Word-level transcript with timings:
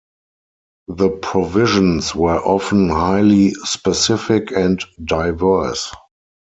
The 0.87 1.11
provisions 1.11 2.15
were 2.15 2.39
often 2.43 2.89
highly 2.89 3.51
specific 3.51 4.49
and 4.49 4.83
diverse. 5.05 5.93